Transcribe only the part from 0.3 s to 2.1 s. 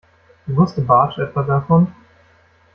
Wusste Bartsch etwa davon?